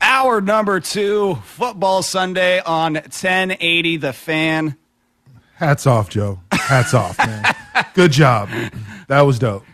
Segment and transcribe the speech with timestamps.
[0.00, 4.76] Hour number two, Football Sunday on 1080 The Fan.
[5.54, 6.40] Hats off, Joe.
[6.52, 7.44] Hats off, man.
[7.94, 8.48] Good job.
[9.08, 9.64] That was dope.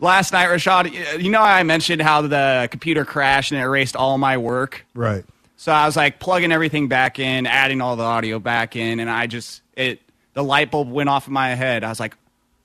[0.00, 4.16] Last night, Rashad, you know I mentioned how the computer crashed and it erased all
[4.16, 4.86] my work.
[4.94, 5.24] Right.
[5.56, 9.10] So I was like plugging everything back in, adding all the audio back in, and
[9.10, 10.00] I just it
[10.34, 11.82] the light bulb went off in my head.
[11.82, 12.16] I was like,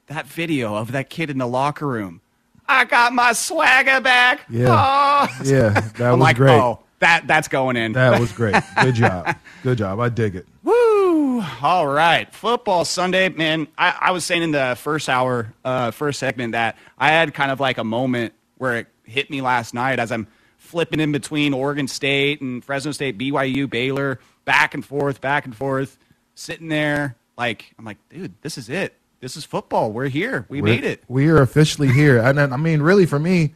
[0.08, 2.22] that video of that kid in the locker room.
[2.68, 4.42] I got my swagger back.
[4.48, 4.68] Yeah.
[4.70, 5.03] Oh.
[5.44, 6.52] Yeah, that I'm was like, great.
[6.60, 7.94] oh, that that's going in.
[7.94, 8.56] That was great.
[8.82, 9.36] Good job.
[9.64, 10.00] Good job.
[10.00, 10.48] I dig it.
[10.64, 11.42] Woo!
[11.62, 13.68] All right, football Sunday, man.
[13.78, 17.52] I, I was saying in the first hour, uh, first segment that I had kind
[17.52, 21.54] of like a moment where it hit me last night as I'm flipping in between
[21.54, 25.98] Oregon State and Fresno State, BYU, Baylor, back and forth, back and forth,
[26.36, 27.16] sitting there.
[27.38, 28.94] Like I'm like, dude, this is it.
[29.20, 29.92] This is football.
[29.92, 30.46] We're here.
[30.50, 31.04] We We're- made it.
[31.08, 32.20] We are officially here.
[32.20, 33.54] And I mean, really, for me,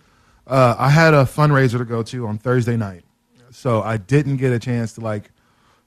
[0.47, 3.03] uh, I had a fundraiser to go to on Thursday night,
[3.51, 5.31] so I didn't get a chance to like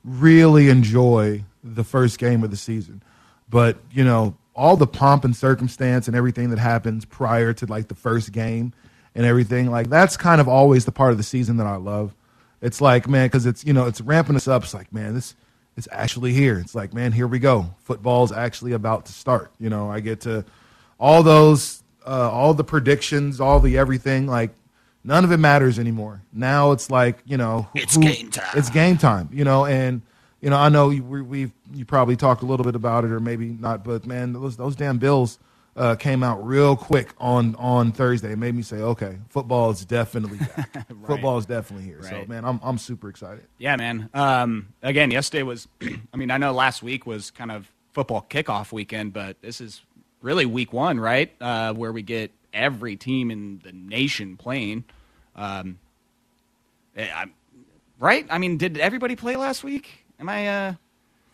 [0.04, 3.02] really enjoy the first game of the season.
[3.48, 7.88] But you know, all the pomp and circumstance and everything that happens prior to like
[7.88, 8.72] the first game
[9.14, 12.14] and everything, like that's kind of always the part of the season that I love.
[12.60, 14.62] It's like, man, because it's you know, it's ramping us up.
[14.64, 15.34] It's like, man, this
[15.76, 16.58] it's actually here.
[16.58, 17.74] It's like, man, here we go.
[17.84, 19.50] Football's actually about to start.
[19.58, 20.44] You know, I get to
[20.98, 24.26] all those, uh, all the predictions, all the everything.
[24.26, 24.50] Like,
[25.04, 26.22] none of it matters anymore.
[26.32, 28.56] Now it's like, you know, who- It's game time.
[28.56, 29.28] It's game time.
[29.32, 30.02] You know, and
[30.40, 33.10] you know, I know you, we, we've you probably talked a little bit about it,
[33.12, 33.84] or maybe not.
[33.84, 35.38] But man, those those damn Bills
[35.76, 38.32] uh, came out real quick on on Thursday.
[38.32, 40.88] It made me say, okay, football is definitely back.
[41.06, 42.02] Football is definitely here.
[42.02, 43.44] So man, I'm I'm super excited.
[43.58, 44.08] Yeah, man.
[44.14, 45.68] Um, again, yesterday was.
[46.12, 49.82] I mean, I know last week was kind of football kickoff weekend, but this is
[50.22, 51.30] really week one, right?
[51.40, 54.84] Uh, where we get every team in the nation playing.
[55.36, 55.78] Um,
[56.96, 57.32] eh, I'm-
[57.98, 58.26] right?
[58.30, 60.04] I mean, did everybody play last week?
[60.18, 60.48] Am I?
[60.48, 60.74] uh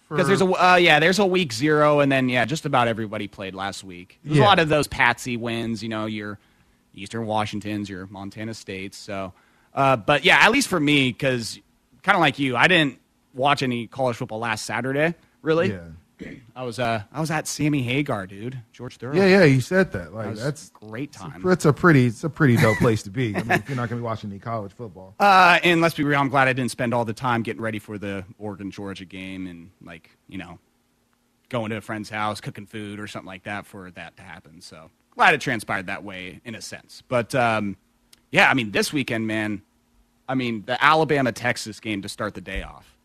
[0.08, 3.26] Because there's a uh, yeah, there's a week zero, and then yeah, just about everybody
[3.28, 4.18] played last week.
[4.24, 6.38] There's a lot of those patsy wins, you know, your
[6.94, 8.96] Eastern Washingtons, your Montana States.
[8.96, 9.32] So,
[9.74, 11.58] uh, but yeah, at least for me, because
[12.04, 13.00] kind of like you, I didn't
[13.34, 15.14] watch any college football last Saturday.
[15.42, 15.80] Really, Yeah.
[16.54, 19.14] I was uh, I was at Sammy Hagar, dude, George Thorough.
[19.14, 20.14] Yeah, yeah, you said that.
[20.14, 21.42] Like That was that's a great time.
[21.46, 23.36] It's a pretty, it's a pretty dope place to be.
[23.36, 25.14] I mean, if you're not going to be watching any college football.
[25.20, 27.78] Uh, and let's be real, I'm glad I didn't spend all the time getting ready
[27.78, 30.58] for the Oregon Georgia game and like you know
[31.50, 34.60] going to a friend's house, cooking food or something like that for that to happen.
[34.62, 37.02] So glad it transpired that way in a sense.
[37.06, 37.76] But um,
[38.30, 39.62] yeah, I mean this weekend, man.
[40.28, 42.96] I mean the Alabama Texas game to start the day off.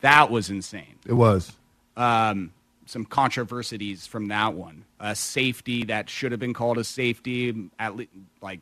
[0.00, 0.94] That was insane.
[1.06, 1.52] It was.
[1.98, 2.52] Um,
[2.86, 4.84] some controversies from that one.
[5.00, 7.68] A safety that should have been called a safety.
[7.78, 8.10] At least,
[8.40, 8.60] like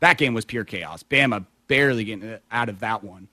[0.00, 1.02] that game was pure chaos.
[1.02, 3.26] Bama barely getting out of that one.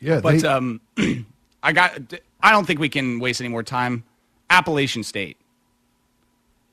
[0.00, 0.80] Yeah, But they- um,
[1.62, 1.98] I got.
[2.40, 4.04] I don't think we can waste any more time.
[4.50, 5.36] Appalachian State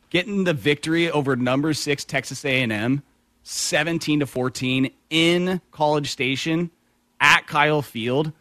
[0.10, 3.04] getting the victory over number six Texas A&M,
[3.44, 6.72] seventeen to fourteen in College Station
[7.20, 8.32] at Kyle Field.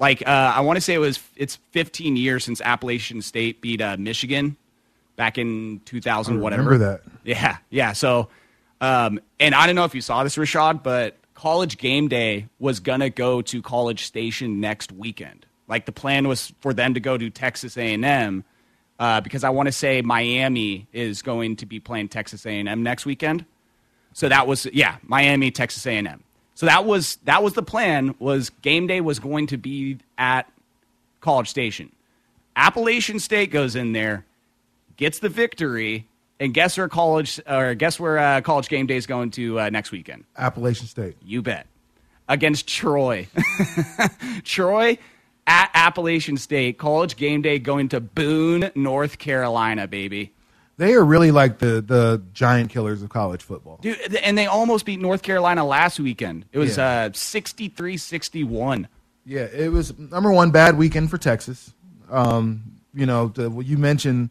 [0.00, 3.82] Like uh, I want to say it was it's 15 years since Appalachian State beat
[3.82, 4.56] uh, Michigan
[5.16, 6.62] back in 2000 I whatever.
[6.62, 7.02] remember that.
[7.22, 7.92] Yeah, yeah.
[7.92, 8.28] So,
[8.80, 12.80] um, and I don't know if you saw this, Rashad, but College Game Day was
[12.80, 15.44] gonna go to College Station next weekend.
[15.68, 18.44] Like the plan was for them to go to Texas A and M,
[18.98, 22.68] uh, because I want to say Miami is going to be playing Texas A and
[22.68, 23.44] M next weekend.
[24.14, 26.24] So that was yeah, Miami, Texas A and M.
[26.60, 28.14] So that was that was the plan.
[28.18, 30.46] Was game day was going to be at
[31.22, 31.90] College Station.
[32.54, 34.26] Appalachian State goes in there,
[34.98, 36.06] gets the victory,
[36.38, 39.70] and guess where college or guess where uh, college game day is going to uh,
[39.70, 40.24] next weekend?
[40.36, 41.16] Appalachian State.
[41.24, 41.66] You bet.
[42.28, 43.26] against Troy.
[44.44, 44.98] Troy
[45.46, 50.34] at Appalachian State, college game day going to Boone, North Carolina, baby.
[50.80, 53.78] They are really like the the giant killers of college football.
[53.82, 56.46] Dude, and they almost beat North Carolina last weekend.
[56.52, 57.02] It was Yeah.
[57.04, 58.86] uh 63-61.
[59.26, 61.74] Yeah, it was number one bad weekend for Texas.
[62.10, 62.62] Um,
[62.94, 64.30] you know, the, well, you mentioned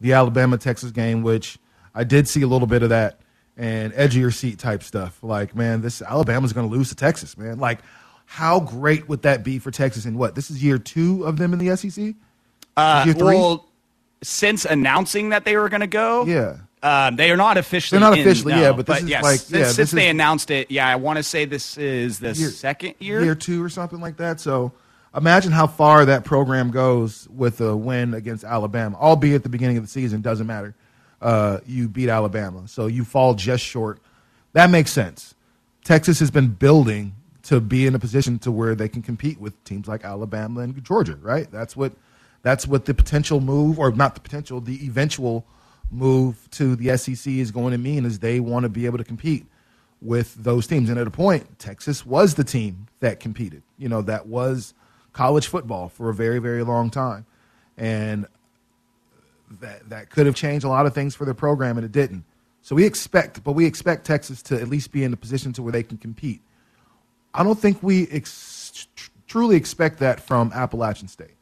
[0.00, 1.58] the Alabama Texas game, which
[1.94, 3.20] I did see a little bit of that
[3.58, 5.22] and edge of your seat type stuff.
[5.22, 7.58] Like, man, this Alabama's going to lose to Texas, man.
[7.58, 7.80] Like,
[8.24, 10.06] how great would that be for Texas?
[10.06, 10.34] And what?
[10.34, 12.14] This is year two of them in the SEC.
[12.76, 13.36] Uh, Year three?
[13.36, 13.68] well,
[14.22, 16.56] since announcing that they were going to go, Yeah.
[16.82, 17.98] um, they are not officially.
[18.00, 20.06] They're not in, officially, no, yeah, but this is yes, like- since, yeah, since they
[20.06, 23.22] is- announced it, yeah, I want to say this is the second year.
[23.22, 24.40] year two or something like that.
[24.40, 24.72] So
[25.16, 29.76] imagine how far that program goes with a win against Alabama, albeit at the beginning
[29.78, 30.20] of the season.
[30.20, 30.74] Doesn't matter.
[31.20, 33.98] Uh, you beat Alabama, so you fall just short.
[34.54, 35.34] That makes sense.
[35.84, 37.14] Texas has been building
[37.44, 40.82] to be in a position to where they can compete with teams like Alabama and
[40.84, 41.16] Georgia.
[41.20, 41.50] Right?
[41.50, 41.92] That's what
[42.42, 45.44] that's what the potential move, or not the potential, the eventual
[45.90, 48.04] move to the SEC is going to mean.
[48.04, 49.46] Is they want to be able to compete
[50.00, 50.88] with those teams.
[50.88, 53.62] And at a point, Texas was the team that competed.
[53.76, 54.74] You know, that was
[55.12, 57.26] college football for a very, very long time.
[57.76, 58.26] And
[59.60, 62.24] that that could have changed a lot of things for their program and it didn't.
[62.62, 65.62] So we expect, but we expect Texas to at least be in a position to
[65.62, 66.40] where they can compete.
[67.32, 71.34] I don't think we ex- tr- truly expect that from Appalachian State.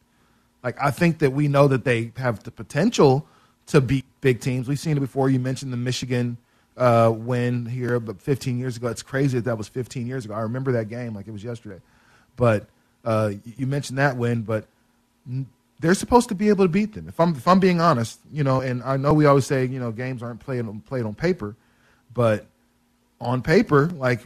[0.62, 3.26] Like I think that we know that they have the potential
[3.66, 4.68] to beat big teams.
[4.68, 5.30] We've seen it before.
[5.30, 6.38] You mentioned the Michigan
[6.76, 8.88] uh, win here about 15 years ago.
[8.88, 10.34] It's crazy that that was 15 years ago.
[10.34, 11.80] I remember that game like it was yesterday.
[12.36, 12.66] But
[13.04, 14.66] uh, you mentioned that win, but
[15.80, 17.08] they're supposed to be able to beat them.
[17.08, 19.80] If I'm if I'm being honest, you know, and I know we always say you
[19.80, 21.56] know games aren't played on played on paper,
[22.14, 22.46] but
[23.20, 24.22] on paper, like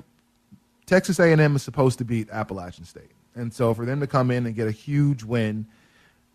[0.87, 4.47] Texas A&M is supposed to beat Appalachian State, and so for them to come in
[4.47, 5.67] and get a huge win,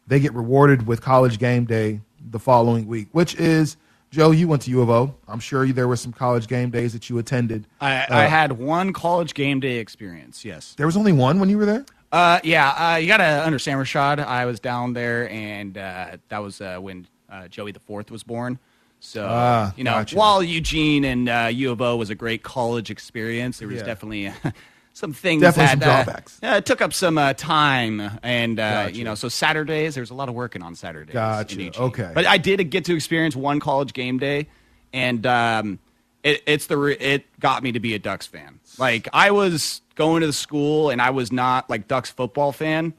[0.07, 2.01] they get rewarded with College Game Day
[2.31, 3.77] the following week, which is
[4.09, 4.31] Joe.
[4.31, 5.13] You went to U of O.
[5.27, 7.67] I'm sure there were some College Game Days that you attended.
[7.81, 10.43] I, Uh, I had one college game day experience.
[10.45, 10.73] Yes.
[10.77, 11.85] There was only one when you were there.
[12.11, 12.93] Uh, yeah.
[12.93, 14.19] Uh, you got to understand, Rashad.
[14.25, 18.23] I was down there, and uh, that was uh, when uh, Joey the Fourth was
[18.23, 18.59] born.
[19.01, 20.15] So Ah, you know, gotcha.
[20.15, 23.83] while Eugene and uh, U of O was a great college experience, there was Yeah.
[23.83, 24.33] definitely
[24.97, 26.39] some things Definitely some that, uh, drawbacks.
[26.41, 28.95] Uh, it took up some uh, time, and uh, Gotcha.
[28.95, 31.13] you know, so Saturdays there's a lot of working on Saturdays.
[31.13, 31.79] Gotcha.
[31.79, 32.11] Okay.
[32.15, 34.47] but I did get to experience one college game day,
[34.91, 35.77] and um,
[36.23, 38.59] it, it's the re- it got me to be a Ducks fan.
[38.79, 42.95] Like I was going to the school, and I was not like Ducks football fan.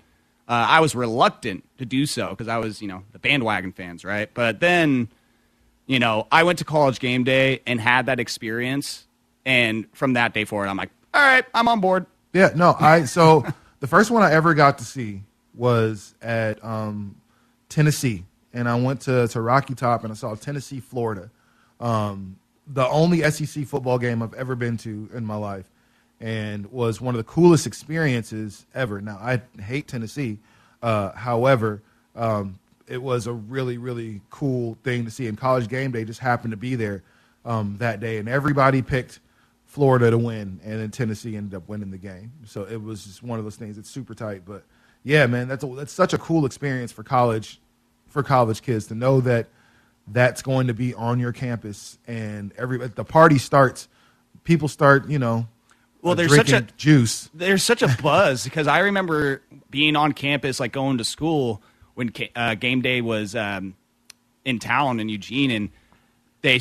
[0.47, 4.05] Uh, I was reluctant to do so because I was, you know, the bandwagon fans,
[4.05, 4.31] right?
[4.33, 5.09] But then,
[5.87, 9.09] you know, I went to college game day and had that experience,
[9.45, 12.07] and from that day forward, I'm like, all right, I'm on board.
[12.33, 13.47] Yeah, no, I so
[13.81, 15.23] the first one I ever got to see
[15.55, 17.17] was at um,
[17.69, 21.31] Tennessee, and I went to, to Rocky Top and I saw Tennessee, Florida.
[21.81, 25.71] Um, the only SEC football game I've ever been to in my life,
[26.21, 29.01] and was one of the coolest experiences ever.
[29.01, 30.39] Now I hate Tennessee,
[30.83, 31.83] uh, however,
[32.15, 35.27] um, it was a really really cool thing to see.
[35.27, 37.03] And College Game Day just happened to be there
[37.45, 39.21] um, that day, and everybody picked
[39.69, 42.33] Florida to win, and then Tennessee ended up winning the game.
[42.47, 43.77] So it was just one of those things.
[43.79, 44.65] It's super tight, but
[45.05, 47.61] yeah, man, that's a, that's such a cool experience for college
[48.09, 49.47] for college kids to know that
[50.07, 53.89] that's going to be on your campus, and every the party starts.
[54.45, 55.47] People start, you know,
[56.01, 57.29] Well, there's such a- juice.
[57.35, 61.63] there's such a buzz because I remember being on campus, like going to school
[61.95, 63.75] when uh, game day was um,
[64.47, 65.69] in town in Eugene, and
[66.41, 66.61] they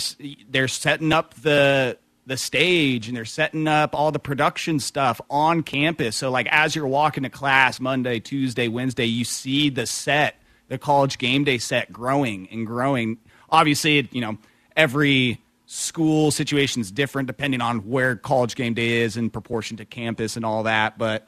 [0.49, 1.97] they're setting up the
[2.27, 6.17] the stage and they're setting up all the production stuff on campus.
[6.17, 10.35] So like as you're walking to class Monday, Tuesday, Wednesday, you see the set,
[10.67, 13.17] the college game day set growing and growing.
[13.49, 14.37] Obviously, you know,
[14.75, 19.85] every school situation is different depending on where college game day is in proportion to
[19.85, 21.27] campus and all that, but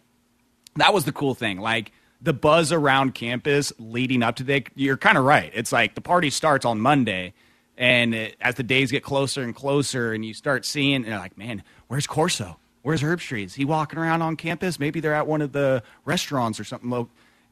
[0.76, 1.60] that was the cool thing.
[1.60, 5.50] Like the buzz around campus leading up to the, you're kind of right.
[5.56, 7.34] It's like the party starts on Monday,
[7.80, 11.18] and it, as the days get closer and closer, and you start seeing, and you're
[11.18, 12.58] like, man, where's Corso?
[12.84, 13.46] Where's Herbstreit?
[13.46, 14.80] Is he walking around on campus?
[14.80, 16.90] Maybe they're at one of the restaurants or something.
[16.92, 17.10] Low.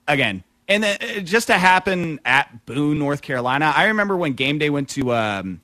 [0.08, 3.74] Again, and then uh, just to happen at Boone, North Carolina.
[3.76, 5.62] I remember when game day went to um,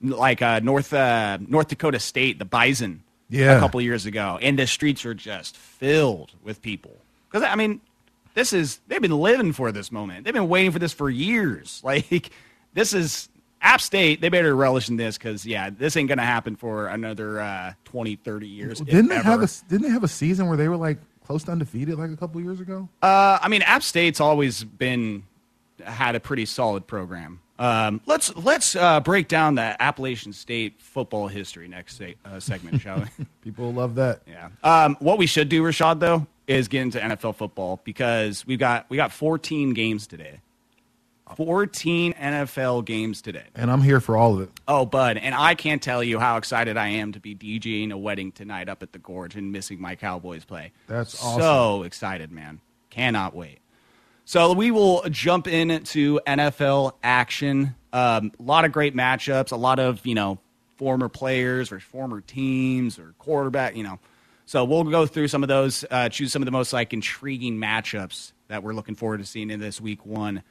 [0.00, 3.56] like uh, North uh, North Dakota State, the Bison, Yeah.
[3.56, 6.96] a couple years ago, and the streets were just filled with people.
[7.30, 7.80] Because I mean,
[8.34, 10.24] this is they've been living for this moment.
[10.24, 11.80] They've been waiting for this for years.
[11.84, 12.30] Like
[12.72, 13.28] this is
[13.60, 17.40] App State, they better relish in this because yeah, this ain't gonna happen for another
[17.40, 18.80] uh, 20, 30 years.
[18.80, 21.52] Didn't they have a Didn't they have a season where they were like close to
[21.52, 22.88] undefeated like a couple years ago?
[23.02, 25.24] Uh, I mean, App State's always been
[25.84, 27.40] had a pretty solid program.
[27.58, 32.82] Um, let's let's uh, break down the Appalachian State football history next se- uh, segment,
[32.82, 33.24] shall we?
[33.42, 34.22] People love that.
[34.26, 34.50] Yeah.
[34.62, 38.86] Um, what we should do, Rashad, though, is get into NFL football because we've got
[38.90, 40.40] we got 14 games today.
[41.34, 43.44] 14 NFL games today.
[43.54, 44.50] And I'm here for all of it.
[44.68, 47.98] Oh, bud, and I can't tell you how excited I am to be DJing a
[47.98, 50.72] wedding tonight up at the Gorge and missing my Cowboys play.
[50.86, 52.60] That's So excited, man.
[52.90, 53.58] Cannot wait.
[54.24, 57.74] So we will jump into NFL action.
[57.92, 60.38] Um, a lot of great matchups, a lot of, you know,
[60.76, 63.98] former players or former teams or quarterback, you know.
[64.44, 67.56] So we'll go through some of those, uh, choose some of the most like intriguing
[67.56, 70.42] matchups that we're looking forward to seeing in this week one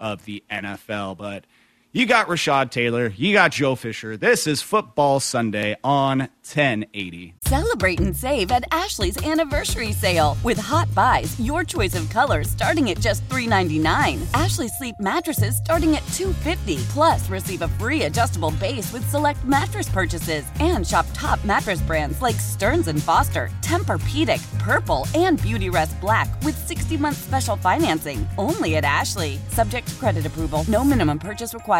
[0.00, 1.16] of the NFL.
[1.16, 1.44] But
[1.92, 4.16] you got Rashad Taylor, you got Joe Fisher.
[4.16, 7.34] This is Football Sunday on 1080.
[7.42, 12.90] Celebrate and save at Ashley's anniversary sale with hot buys, your choice of colors starting
[12.90, 14.22] at just $3.99.
[14.34, 16.80] Ashley Sleep mattresses starting at $2.50.
[16.90, 22.22] Plus, receive a free adjustable base with select mattress purchases and shop top mattress brands
[22.22, 28.28] like Stearns and Foster, Tempur-Pedic, Purple, and Beautyrest Black with 60-month special financing.
[28.38, 29.40] Only at Ashley.
[29.48, 30.64] Subject to credit approval.
[30.68, 31.79] No minimum purchase required.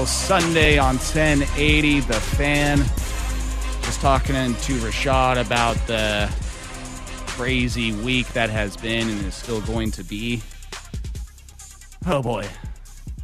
[0.00, 2.00] Football Sunday on 1080.
[2.00, 2.78] The fan.
[3.82, 6.32] Just talking to Rashad about the
[7.26, 10.40] crazy week that has been and is still going to be.
[12.06, 12.46] Oh boy.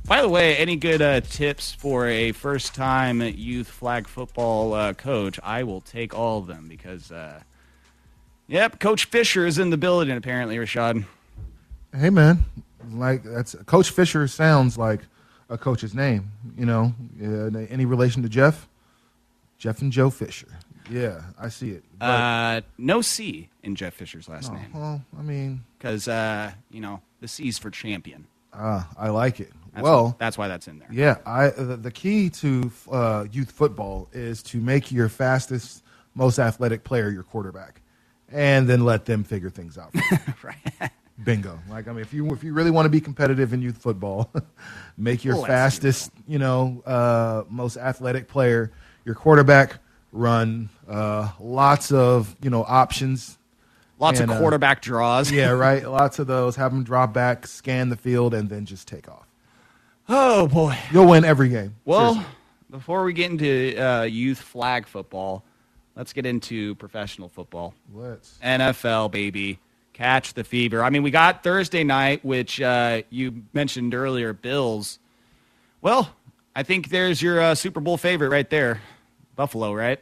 [0.04, 4.92] By the way, any good uh, tips for a first time youth flag football uh,
[4.92, 5.40] coach?
[5.42, 7.40] I will take all of them because, uh,
[8.48, 11.06] yep, Coach Fisher is in the building apparently, Rashad.
[11.96, 12.44] Hey man,
[12.90, 15.00] like that's Coach Fisher sounds like
[15.48, 16.30] a coach's name.
[16.56, 18.68] You know, uh, any relation to Jeff?
[19.58, 20.48] Jeff and Joe Fisher.
[20.90, 21.82] Yeah, I see it.
[21.98, 24.70] But, Uh, no C in Jeff Fisher's last name.
[24.74, 28.26] well, I mean, because uh, you know the C's for champion.
[28.52, 29.52] uh, I like it.
[29.72, 30.88] That's well, why, that's why that's in there.
[30.90, 35.82] Yeah, I the, the key to uh, youth football is to make your fastest,
[36.14, 37.80] most athletic player your quarterback,
[38.30, 39.92] and then let them figure things out.
[40.42, 40.90] right.
[41.24, 41.58] Bingo.
[41.70, 44.30] Like I mean, if you if you really want to be competitive in youth football,
[44.98, 48.72] make your Let's fastest, you know, uh, most athletic player
[49.04, 49.78] your quarterback.
[50.12, 53.38] Run uh, lots of you know options.
[53.98, 55.30] Lots And, of uh, quarterback draws.
[55.32, 55.88] Yeah, right.
[55.88, 56.56] Lots of those.
[56.56, 59.26] Have them drop back, scan the field, and then just take off.
[60.08, 60.76] Oh boy.
[60.92, 61.74] You'll win every game.
[61.84, 62.34] Well, Seriously.
[62.70, 65.44] before we get into uh, youth flag football,
[65.96, 67.74] let's get into professional football.
[67.92, 68.38] let's.
[68.42, 69.58] NFL, baby.
[69.96, 70.82] Catch the fever.
[70.82, 74.98] I mean, we got Thursday night, which uh, you mentioned earlier, Bills.
[75.80, 76.10] Well,
[76.54, 78.82] I think there's your uh, Super Bowl favorite right there.
[79.36, 79.98] Buffalo, right?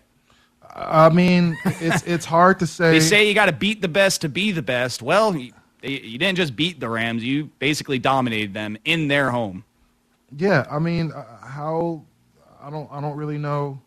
[0.75, 2.91] I mean, it's it's hard to say.
[2.91, 5.01] They say you got to beat the best to be the best.
[5.01, 9.63] Well, you, you didn't just beat the Rams, you basically dominated them in their home.
[10.37, 12.03] Yeah, I mean, uh, how
[12.61, 13.81] I don't I don't really know.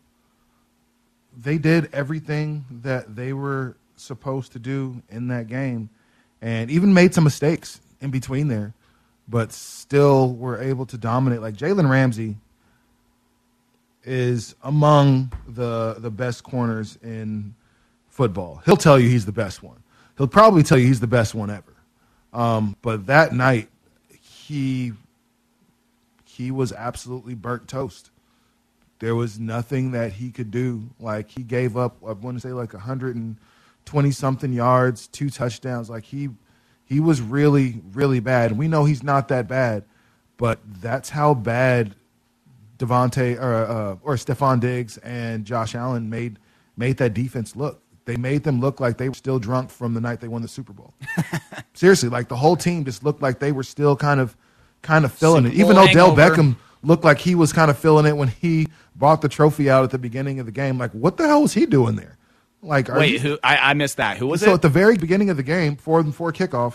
[1.36, 5.90] They did everything that they were supposed to do in that game,
[6.40, 8.74] and even made some mistakes in between there,
[9.28, 11.40] but still were able to dominate.
[11.40, 12.36] Like Jalen Ramsey
[14.04, 17.54] is among the the best corners in
[18.08, 18.62] football.
[18.64, 19.82] He'll tell you he's the best one.
[20.16, 21.74] He'll probably tell you he's the best one ever.
[22.32, 23.68] Um, but that night,
[24.10, 24.92] he
[26.24, 28.10] he was absolutely burnt toast.
[29.00, 30.90] There was nothing that he could do.
[30.98, 32.74] Like he gave up, I want to say like
[33.92, 35.90] 120 something yards, two touchdowns.
[35.90, 36.30] Like he
[36.84, 38.50] he was really really bad.
[38.50, 39.84] And we know he's not that bad,
[40.36, 41.94] but that's how bad
[42.78, 46.38] Devonte or uh, or Stefon Diggs and Josh Allen made
[46.76, 47.82] made that defense look.
[48.04, 50.48] They made them look like they were still drunk from the night they won the
[50.48, 50.94] Super Bowl.
[51.74, 54.36] Seriously, like the whole team just looked like they were still kind of
[54.82, 55.60] kind of feeling Super it.
[55.60, 56.42] Even Bowl though Dell hangover.
[56.42, 59.84] Beckham looked like he was kind of feeling it when he brought the trophy out
[59.84, 60.78] at the beginning of the game.
[60.78, 62.17] Like, what the hell was he doing there?
[62.62, 63.38] Like, are Wait, you- who?
[63.42, 64.16] I, I missed that.
[64.18, 64.48] Who was so it?
[64.48, 66.74] So at the very beginning of the game, before before kickoff,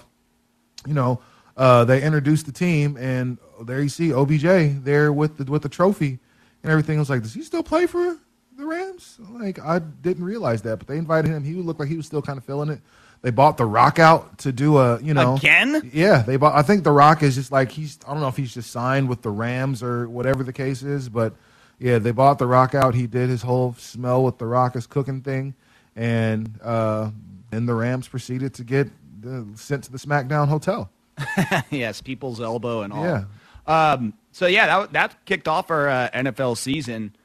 [0.88, 1.22] you know,
[1.58, 5.70] uh, they introduced the team, and there you see OBJ there with the with the
[5.70, 6.20] trophy
[6.64, 6.98] and everything.
[6.98, 8.18] I was like, does he still play for
[8.58, 9.18] the Rams?
[9.32, 11.44] Like, I didn't realize that, but they invited him.
[11.44, 12.82] He looked like he was still kind of feeling it.
[13.22, 15.90] They bought the Rock out to do a, you know, Again?
[15.94, 16.56] Yeah, they bought.
[16.56, 17.98] I think the Rock is just like he's.
[18.08, 21.08] I don't know if he's just signed with the Rams or whatever the case is,
[21.08, 21.34] but
[21.80, 22.96] yeah, they bought the Rock out.
[22.96, 25.54] He did his whole smell with the Rock is cooking thing,
[25.96, 27.12] and uh,
[27.52, 28.88] then the Rams proceeded to get
[29.28, 30.90] uh, sent to the SmackDown hotel.
[31.70, 33.04] yes, people's elbow and all.
[33.04, 33.24] Yeah.
[33.66, 37.16] Um, so yeah, that that kicked off our uh, NFL season,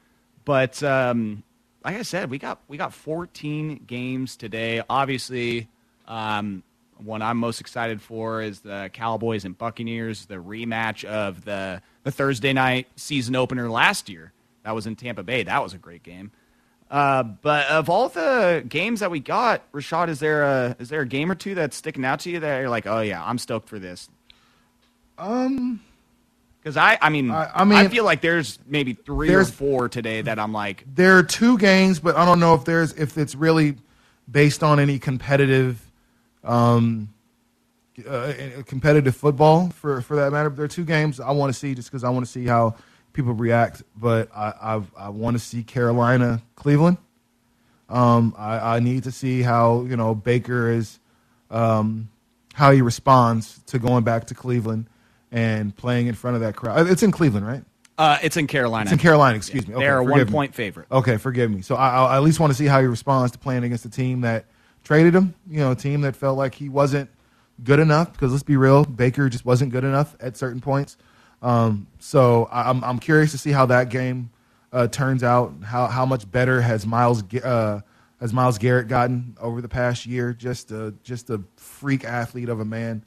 [0.45, 1.43] but um,
[1.83, 4.81] like I said, we got we got 14 games today.
[4.89, 5.67] Obviously,
[6.07, 6.63] um,
[6.97, 12.11] one I'm most excited for is the Cowboys and Buccaneers, the rematch of the the
[12.11, 14.31] Thursday night season opener last year.
[14.63, 15.43] That was in Tampa Bay.
[15.43, 16.31] That was a great game.
[16.89, 21.01] Uh, but of all the games that we got, Rashad, is there a is there
[21.01, 23.37] a game or two that's sticking out to you that you're like, oh yeah, I'm
[23.37, 24.09] stoked for this?
[25.17, 25.81] Um,
[26.61, 29.87] Because I, I mean, I- I, I feel like there's maybe three or There's- four
[29.89, 33.17] today that I'm like, there are two games, but I don't know if there's if
[33.17, 33.75] it's really
[34.29, 35.79] based on any competitive,
[36.43, 37.09] um,
[38.07, 38.33] uh,
[38.65, 40.49] competitive football for for that matter.
[40.49, 42.45] But there are two games I want to see just because I want to see
[42.45, 42.75] how
[43.19, 43.83] people react.
[43.95, 46.97] But I I've, I want to see Carolina Cleveland.
[47.89, 50.99] Um, I, I need to see how you know Baker is,
[51.49, 52.09] um,
[52.53, 54.85] how he responds to going back to Cleveland
[55.31, 56.87] and playing in front of that crowd.
[56.89, 57.63] It's in Cleveland, right?
[57.99, 58.83] uh, it's in Carolina.
[58.83, 59.35] It's in Carolina.
[59.35, 59.75] Excuse me.
[59.75, 60.25] Okay, They're a one me.
[60.25, 60.87] point favorite.
[60.89, 61.61] Okay, forgive me.
[61.61, 63.89] So I, I at least want to see how he responds to playing against a
[63.89, 64.45] team that
[64.83, 65.33] traded him.
[65.49, 67.09] You know, a team that felt like he wasn't
[67.63, 68.13] good enough.
[68.13, 70.95] Because let's be real, Baker just wasn't good enough at certain points.
[71.41, 74.29] Um, so I'm I'm curious to see how that game
[74.73, 75.53] uh, turns out.
[75.63, 77.81] How how much better has Miles uh,
[78.19, 80.33] has Myles Garrett gotten over the past year?
[80.33, 83.03] Just a just a freak athlete of a man.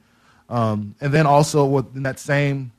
[0.49, 2.71] Um, and then also with in that same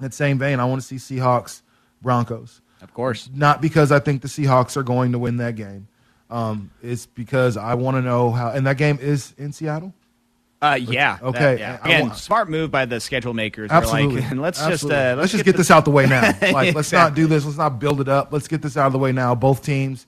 [0.00, 1.62] that same vein, I want to see Seahawks
[2.02, 3.30] Broncos Of course.
[3.32, 5.88] not because I think the Seahawks are going to win that game.
[6.30, 8.50] Um, it's because I want to know how.
[8.50, 9.92] And that game is in Seattle.
[10.62, 11.18] Uh, yeah.
[11.20, 11.78] Okay, that- yeah.
[11.82, 13.70] I Again, want- smart move by the schedule makers.
[13.70, 14.20] Absolutely.
[14.20, 14.96] Like, let's Absolutely.
[14.96, 16.32] just uh, let's, just get, this out the way now.
[16.52, 17.44] Like, let's not do this.
[17.44, 18.32] Let's not build it up.
[18.32, 19.34] Let's get this out of the way now.
[19.34, 20.06] Both teams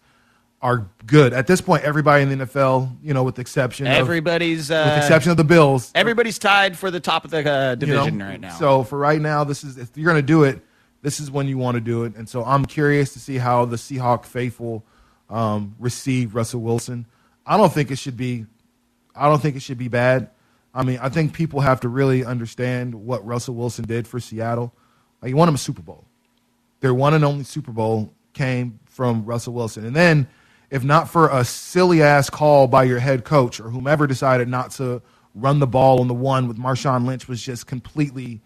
[0.63, 1.83] are good at this point.
[1.83, 5.31] Everybody in the NFL, you know, with the exception of, Everybody's uh, with the exception
[5.33, 8.27] of the Bills, everybody's tied for the top of the uh, you division know?
[8.27, 8.55] right now.
[8.55, 10.61] So for right now, this is if you're going to do it,
[11.03, 12.15] this is when you want to do it.
[12.17, 14.85] And so I'm curious to see how the Seahawk faithful
[15.29, 17.07] um, receive Russell Wilson.
[17.47, 18.47] I don't think it should be.
[19.15, 20.31] I don't think it should be bad.
[20.75, 24.73] I mean, I think people have to really understand what Russell Wilson did for Seattle.
[25.23, 26.05] Like, he won him a Super Bowl.
[26.81, 29.85] Their one and only Super Bowl came from Russell Wilson.
[29.85, 30.27] And then,
[30.71, 34.73] if not for a silly ass call by your head coach or whomever decided not
[34.73, 35.01] to
[35.35, 38.41] run the ball on the one with Marshawn Lynch was just completely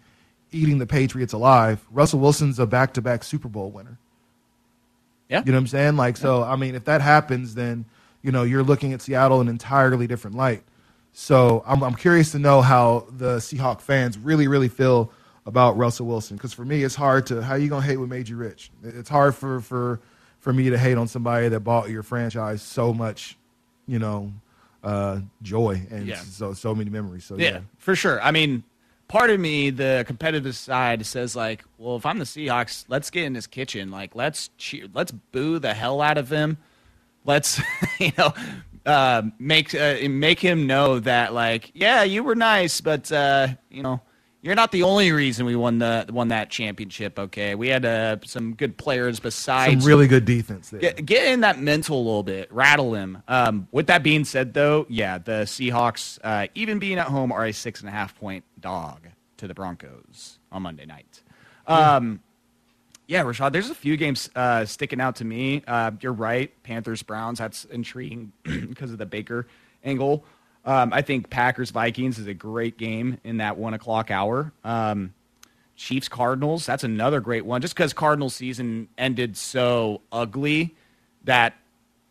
[0.51, 1.85] eating the Patriots alive.
[1.91, 3.97] Russell Wilson's a back to back Super Bowl winner.
[5.29, 5.43] Yeah.
[5.45, 5.95] You know what I'm saying?
[5.95, 7.85] Like, so, I mean, if that happens, then,
[8.21, 10.63] you know, you're looking at Seattle in an entirely different light.
[11.11, 15.11] So I'm, I'm curious to know how the Seahawk fans really, really feel
[15.45, 16.37] about Russell Wilson.
[16.37, 18.71] Because for me, it's hard to, how you going to hate what made you rich?
[18.83, 19.99] It's hard for, for,
[20.39, 23.37] for me to hate on somebody that bought your franchise so much,
[23.87, 24.31] you know,
[24.83, 26.15] uh, joy and Yeah.
[26.15, 27.25] so, so many memories.
[27.25, 27.59] So, Yeah, yeah.
[27.79, 28.21] for sure.
[28.21, 28.63] I mean,
[29.09, 33.25] part of me, the competitive side, says like, well, if I'm the Seahawks, let's get
[33.25, 33.91] in his kitchen.
[33.91, 36.57] Like, let's cheer, let's boo the hell out of him.
[37.25, 37.59] Let's,
[37.99, 38.33] you know,
[38.89, 43.83] uh, make uh, make him know that like, yeah, you were nice, but uh, you
[43.83, 44.01] know,
[44.41, 47.19] you're not the only reason we won the won that championship.
[47.19, 50.79] Okay, we had uh, some good players besides Some really good defense there.
[50.79, 53.21] Get, get in that mental a little bit, rattle him.
[53.27, 57.45] Um, with that being said, though, yeah, the Seahawks, uh, even being at home, are
[57.45, 61.21] a six and a half point dog to the Broncos on Monday night.
[61.67, 62.21] Um,
[63.09, 65.63] yeah, Rashad, there's a few games uh, sticking out to me.
[65.65, 67.39] Uh, you're right, Panthers Browns.
[67.39, 69.47] That's intriguing because of the Baker
[69.83, 70.23] angle.
[70.63, 74.51] Um, I think Packers Vikings is a great game in that one o'clock hour.
[74.63, 75.15] Um,
[75.75, 77.61] Chiefs Cardinals, that's another great one.
[77.61, 80.75] Just because Cardinals season ended so ugly
[81.23, 81.55] that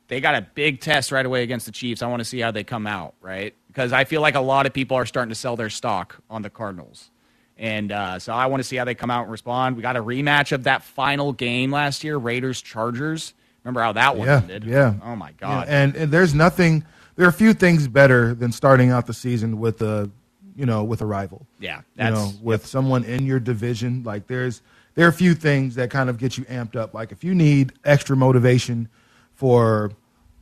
[0.09, 2.03] they got a big test right away against the Chiefs.
[2.03, 3.55] I want to see how they come out, right?
[3.69, 6.43] Because I feel like a lot of people are starting to sell their stock on
[6.43, 7.13] the Cardinals.
[7.59, 9.77] And uh, so I want to see how they come out and respond.
[9.77, 13.35] We got a rematch of that final game last year, Raiders Chargers.
[13.65, 14.65] Remember how that one yeah, ended?
[14.65, 14.95] Yeah.
[15.03, 15.69] Oh my Yeah, god.
[15.69, 16.85] and, and there's nothing.
[17.17, 20.11] There are a few things better than starting out the season with a,
[20.57, 21.47] you know, with a rival.
[21.59, 24.05] Yeah, you know, with someone in your division.
[24.05, 24.63] Like there's
[24.95, 26.95] there are a few things that kind of get you amped up.
[26.95, 28.89] Like if you need extra motivation
[29.35, 29.93] for,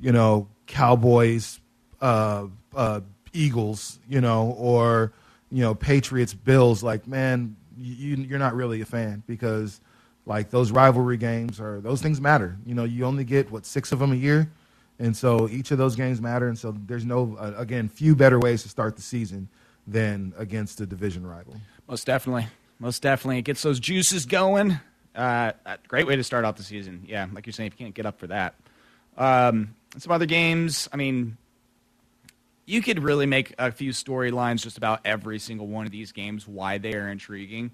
[0.01, 1.61] you know, Cowboys,
[2.01, 3.01] uh, uh,
[3.33, 5.13] Eagles, you know, or
[5.51, 6.83] you know, Patriots, Bills.
[6.83, 9.81] Like man, you you're not really a fan because
[10.25, 12.57] like those rivalry games are those things matter.
[12.65, 14.51] You know, you only get what six of them a year,
[14.99, 16.49] and so each of those games matter.
[16.49, 19.49] And so there's no uh, again few better ways to start the season
[19.87, 21.57] than against a division rival.
[21.89, 22.49] Most definitely.
[22.79, 23.39] Most definitely.
[23.39, 24.79] It gets those juices going.
[25.15, 25.53] Uh,
[25.89, 27.05] great way to start off the season.
[27.07, 28.55] Yeah, like you're saying, if you can't get up for that.
[29.17, 31.39] Um, some other games, I mean,
[32.67, 36.47] you could really make a few storylines just about every single one of these games,
[36.47, 37.71] why they are intriguing.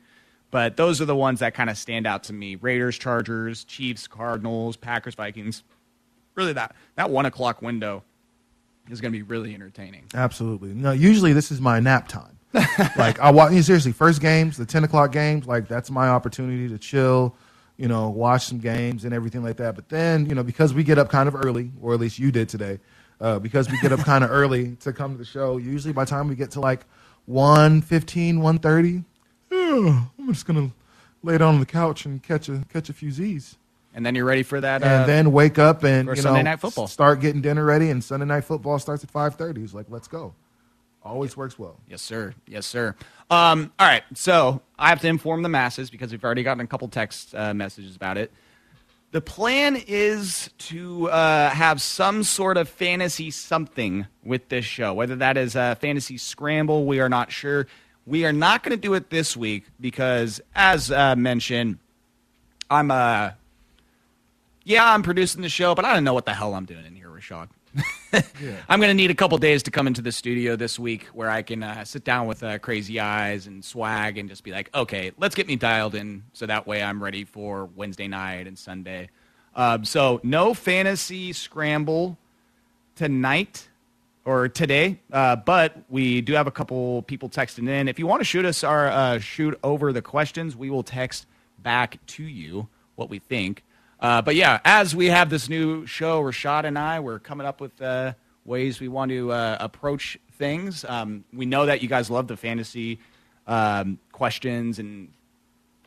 [0.50, 4.06] But those are the ones that kind of stand out to me Raiders, Chargers, Chiefs,
[4.06, 5.64] Cardinals, Packers, Vikings.
[6.34, 8.02] Really, that, that one o'clock window
[8.90, 10.04] is going to be really entertaining.
[10.14, 10.74] Absolutely.
[10.74, 12.38] No, usually this is my nap time.
[12.98, 15.46] like I watch seriously first games, the ten o'clock games.
[15.46, 17.34] Like that's my opportunity to chill,
[17.78, 19.74] you know, watch some games and everything like that.
[19.74, 22.30] But then you know because we get up kind of early, or at least you
[22.30, 22.78] did today,
[23.22, 25.56] uh, because we get up kind of early to come to the show.
[25.56, 26.84] Usually by the time we get to like
[27.30, 29.04] 1.15, 1.30,
[29.50, 30.72] "Oh, I'm just gonna
[31.22, 33.56] lay down on the couch and catch a catch a few Z's.
[33.94, 34.82] And then you're ready for that.
[34.82, 36.86] and uh, then wake up and you Sunday know Night Football.
[36.86, 37.90] start getting dinner ready.
[37.90, 39.62] And Sunday night football starts at five thirty.
[39.62, 40.34] It's like let's go.
[41.04, 41.78] Always works well.
[41.88, 42.32] Yes, sir.
[42.46, 42.94] Yes, sir.
[43.28, 44.04] Um, all right.
[44.14, 47.52] So I have to inform the masses because we've already gotten a couple text uh,
[47.52, 48.32] messages about it.
[49.12, 55.16] The plan is to uh, have some sort of fantasy something with this show, whether
[55.16, 56.86] that is a fantasy scramble.
[56.86, 57.66] We are not sure.
[58.06, 61.78] We are not going to do it this week because, as uh, mentioned,
[62.70, 63.32] I'm uh,
[64.64, 66.96] yeah, I'm producing the show, but I don't know what the hell I'm doing in
[66.96, 67.48] here, Rashad.
[68.68, 71.30] I'm going to need a couple days to come into the studio this week where
[71.30, 74.68] I can uh, sit down with uh, Crazy Eyes and Swag and just be like,
[74.74, 78.58] okay, let's get me dialed in so that way I'm ready for Wednesday night and
[78.58, 79.08] Sunday.
[79.54, 82.16] Um, so, no fantasy scramble
[82.96, 83.68] tonight
[84.24, 87.88] or today, uh, but we do have a couple people texting in.
[87.88, 91.26] If you want to shoot us our uh, shoot over the questions, we will text
[91.58, 93.62] back to you what we think.
[94.02, 97.60] Uh, but yeah, as we have this new show, Rashad and I, we're coming up
[97.60, 100.84] with uh, ways we want to uh, approach things.
[100.84, 102.98] Um, we know that you guys love the fantasy
[103.46, 105.08] um, questions and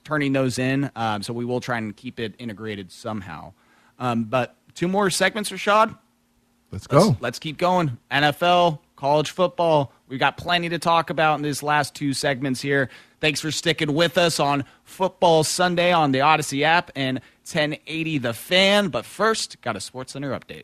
[0.05, 3.51] turning those in, um, so we will try and keep it integrated somehow.
[3.99, 5.97] Um, but two more segments, Rashad.
[6.71, 7.17] Let's Let's, go.
[7.19, 7.97] let's keep going.
[8.09, 9.91] NFL, college football.
[10.07, 12.89] We've got plenty to talk about in these last two segments here.
[13.19, 18.33] Thanks for sticking with us on Football Sunday on the Odyssey app and 1080 The
[18.33, 18.89] Fan.
[18.89, 20.63] But first, got a Sports Center update.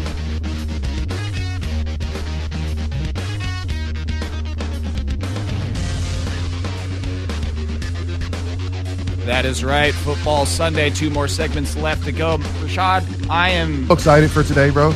[9.31, 9.93] That is right.
[9.93, 10.89] Football Sunday.
[10.89, 12.37] Two more segments left to go.
[12.37, 14.93] Rashad, I am excited for today, bro.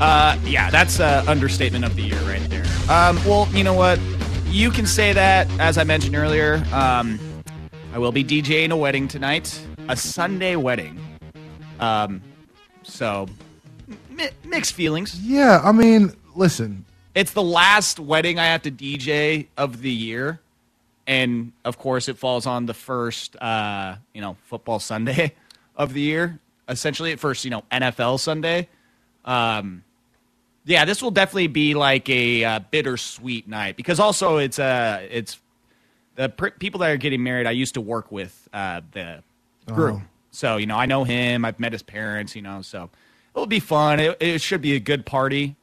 [0.00, 2.62] Uh, yeah, that's an understatement of the year right there.
[2.88, 3.98] Um, well, you know what?
[4.46, 6.64] You can say that, as I mentioned earlier.
[6.72, 7.18] Um,
[7.92, 11.00] I will be DJing a wedding tonight, a Sunday wedding.
[11.80, 12.22] Um,
[12.84, 13.26] so
[14.10, 15.20] mi- mixed feelings.
[15.20, 16.84] Yeah, I mean, listen.
[17.16, 20.40] It's the last wedding I have to DJ of the year
[21.12, 25.34] and of course it falls on the first uh, you know football Sunday
[25.76, 26.38] of the year.
[26.68, 28.68] Essentially, at first you know NFL Sunday.
[29.24, 29.84] Um,
[30.64, 35.38] yeah, this will definitely be like a uh, bittersweet night because also it's uh it's
[36.14, 37.46] the pr- people that are getting married.
[37.46, 39.22] I used to work with uh, the
[39.66, 40.08] groom, Oh.
[40.30, 41.44] so you know I know him.
[41.44, 42.34] I've met his parents.
[42.36, 42.90] You know, so
[43.34, 43.98] it'll be fun.
[44.00, 45.56] It, it should be a good party,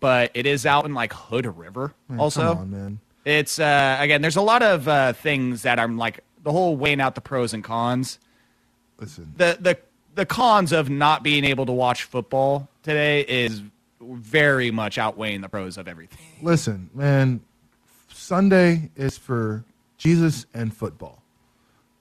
[0.00, 1.92] but it is out in like Hood River.
[2.08, 2.98] Man, also, come on, man.
[3.24, 4.22] It's uh, again.
[4.22, 7.52] There's a lot of uh, things that I'm like the whole weighing out the pros
[7.52, 8.18] and cons.
[8.98, 9.78] Listen, The the
[10.14, 13.62] the cons of not being able to watch football today is
[14.00, 16.18] very much outweighing the pros of everything.
[16.42, 17.40] listen, man.
[18.12, 19.64] Sunday is for
[19.98, 21.22] Jesus and football.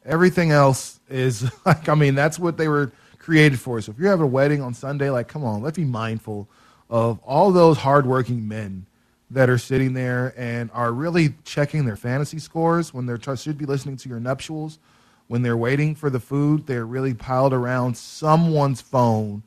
[0.05, 3.81] Everything else is like, I mean, that's what they were created for.
[3.81, 6.47] So if you have a wedding on Sunday, like, come on, let's be mindful
[6.89, 8.85] of all those hardworking men
[9.31, 13.65] that are sitting there and are really checking their fantasy scores when they're should be
[13.65, 14.79] listening to your nuptials.
[15.27, 19.43] When they're waiting for the food, they're really piled around someone's phone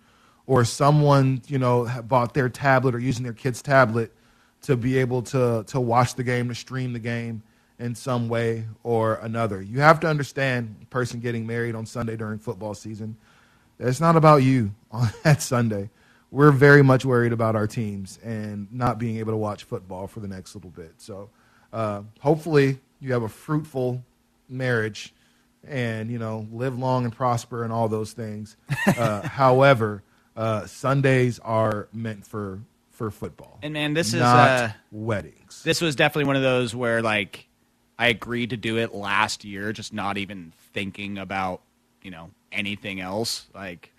[0.47, 4.13] or someone, you know, bought their tablet or using their kid's tablet
[4.63, 7.43] to be able to to watch the game, to stream the game
[7.81, 9.61] in some way or another.
[9.61, 13.17] You have to understand, a person getting married on Sunday during football season,
[13.81, 15.91] it's not about you on that Sunday.
[16.33, 20.19] We're very much worried about our teams and not being able to watch football for
[20.19, 20.95] the next little bit.
[20.97, 21.31] So,
[21.73, 24.03] uh, hopefully, you have a fruitful
[24.49, 25.15] marriage
[25.67, 28.57] and you know live long and prosper and all those things.
[28.99, 30.03] Uh, however,
[30.37, 33.59] uh, Sundays are meant for for football.
[33.63, 35.63] And man, this is uh, weddings.
[35.63, 37.47] This was definitely one of those where like
[37.99, 41.61] I agreed to do it last year, just not even thinking about
[42.03, 43.47] you know anything else.
[43.55, 43.92] Like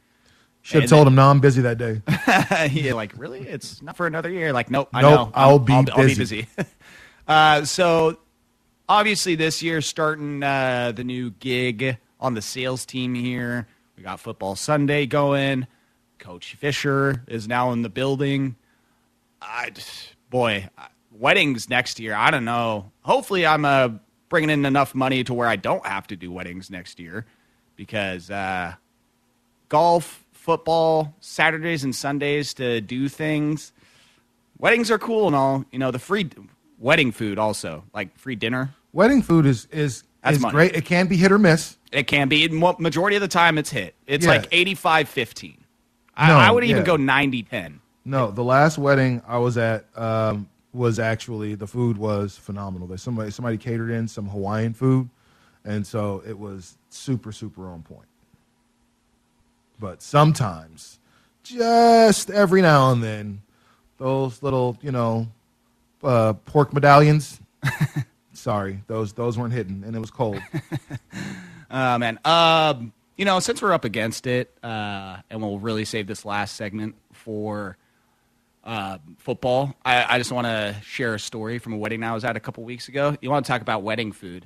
[0.64, 2.02] Should have told him, no, I'm busy that day.
[2.72, 4.54] yeah, like really, it's not for another year.
[4.54, 5.32] Like, nope, I Nope, know.
[5.36, 6.48] I'll be I'll, I'll be busy.
[6.48, 6.48] busy.
[7.28, 8.18] uh, so,
[8.88, 13.68] obviously, this year starting uh, the new gig on the sales team here.
[13.98, 15.68] We got football Sunday going.
[16.18, 18.56] Coach Fisher is now in the building.
[19.42, 19.72] I,
[20.30, 20.70] boy,
[21.12, 22.16] weddings next year.
[22.16, 22.90] I don't know.
[23.02, 23.90] Hopefully, I'm uh,
[24.30, 27.26] bringing in enough money to where I don't have to do weddings next year,
[27.76, 28.76] because uh,
[29.68, 33.72] golf, football, Saturdays and Sundays to do things.
[34.58, 35.64] Weddings are cool and all.
[35.72, 36.30] You know, the free
[36.80, 38.74] wedding food also, like free dinner.
[38.92, 40.52] Wedding food is is, That's is money.
[40.54, 40.76] great.
[40.76, 41.78] It can be hit or miss.
[41.94, 42.48] It can be.
[42.50, 43.96] Majority of the time, it's hit.
[44.06, 44.32] It's Yeah.
[44.34, 45.58] like 85 15.
[46.16, 46.84] I, No, I would even yeah.
[46.84, 47.80] go 90 10.
[48.06, 52.88] No, the last wedding I was at um, was actually the food was phenomenal.
[52.88, 55.10] There's somebody somebody catered in some Hawaiian food,
[55.64, 58.06] and so it was super super on point.
[59.84, 60.98] But sometimes,
[61.44, 63.42] just every now and then,
[63.98, 65.28] those little you know
[66.02, 67.42] uh, pork medallions.
[68.34, 70.40] sorry, those those weren't hidden, and it was cold.
[71.76, 72.20] Oh man.
[72.24, 76.56] Um, you know, since we're up against it, uh, and we'll really save this last
[76.56, 77.78] segment for
[78.64, 82.24] uh, football, I, I just want to share a story from a wedding I was
[82.26, 83.18] at a couple weeks ago.
[83.22, 84.46] You want to talk about wedding food?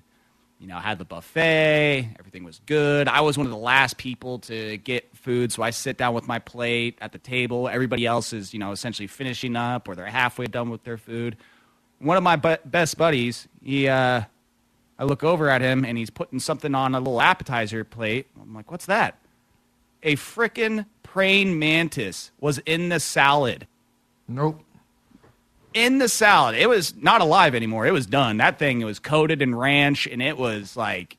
[0.59, 3.07] You know, I had the buffet, everything was good.
[3.07, 6.27] I was one of the last people to get food, so I sit down with
[6.27, 7.69] my plate at the table.
[7.69, 11.37] Everybody else is, you know, essentially finishing up or they're halfway done with their food.
[11.99, 14.23] One of my bu- best buddies, he, uh,
[14.99, 18.27] I look over at him and he's putting something on a little appetizer plate.
[18.41, 19.19] I'm like, what's that?
[20.01, 23.67] A frickin' praying mantis was in the salad.
[24.27, 24.63] Nope.
[25.77, 26.55] In the salad.
[26.55, 27.85] It was not alive anymore.
[27.85, 28.37] It was done.
[28.37, 31.17] That thing was coated in ranch and it was like,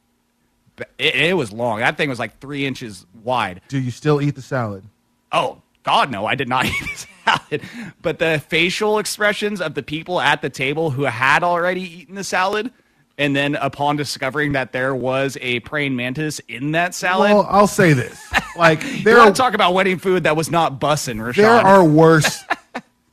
[0.98, 1.80] it, it was long.
[1.80, 3.60] That thing was like three inches wide.
[3.68, 4.84] Do you still eat the salad?
[5.32, 7.62] Oh, God, no, I did not eat the salad.
[8.02, 12.24] But the facial expressions of the people at the table who had already eaten the
[12.24, 12.72] salad,
[13.16, 17.30] and then upon discovering that there was a praying mantis in that salad.
[17.30, 18.20] Well, I'll say this:
[18.56, 21.36] like you there want are to talk about wedding food that was not bussin', Rashad.
[21.36, 22.44] there are worse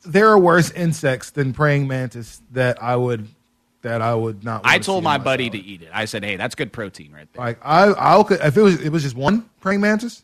[0.06, 3.28] there are worse insects than praying mantis that I would
[3.82, 4.62] that I would not.
[4.64, 5.62] I told my in buddy salad.
[5.64, 5.88] to eat it.
[5.92, 8.90] I said, "Hey, that's good protein right there." Like I, I'll if it was it
[8.90, 10.22] was just one praying mantis.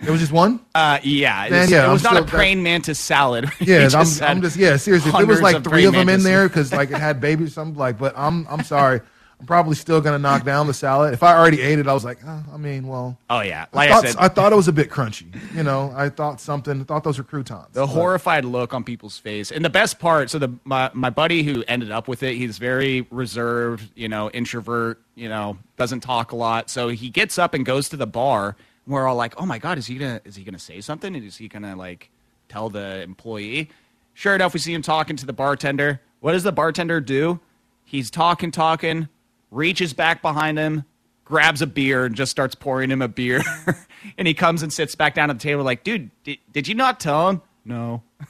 [0.00, 0.60] It was just one.
[0.74, 3.50] Uh, yeah, it was, yeah, it was I'm not still- a praying mantis salad.
[3.60, 5.10] Yeah, He I'm, just I'm just yeah seriously.
[5.10, 7.52] If there was like three of them in there because like it had babies or
[7.52, 7.98] something like.
[7.98, 9.00] But I'm I'm sorry.
[9.38, 11.12] I'm probably still gonna knock down the salad.
[11.12, 13.18] If I already ate it, I was like, oh, I mean, well.
[13.28, 15.26] Oh yeah, I like I, thought, said, I thought it was a bit crunchy.
[15.54, 16.84] You know, I thought something.
[16.86, 17.66] Thought those were croutons.
[17.72, 20.30] the But- horrified look on people's face, and the best part.
[20.30, 24.30] So the my my buddy who ended up with it, he's very reserved, you know,
[24.30, 26.70] introvert, you know, doesn't talk a lot.
[26.70, 28.56] So he gets up and goes to the bar.
[28.86, 31.14] And we're all like, "Oh my god, is he gonna is he gonna say something?
[31.14, 32.08] Is he gonna like
[32.48, 33.68] tell the employee?"
[34.14, 36.00] Sure enough, we see him talking to the bartender.
[36.20, 37.38] What does the bartender do?
[37.84, 39.08] He's talking, talking,
[39.50, 40.84] reaches back behind him,
[41.24, 43.42] grabs a beer, and just starts pouring him a beer.
[44.18, 46.74] and he comes and sits back down at the table, like, dude, did, did you
[46.74, 47.42] not tell him?
[47.64, 48.02] No.